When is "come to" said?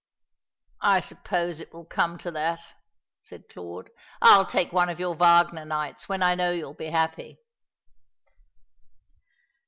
1.85-2.31